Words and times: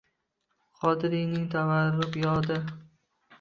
Qodiriyning 0.79 1.43
tabarruk 1.51 2.19
yodi 2.23 2.59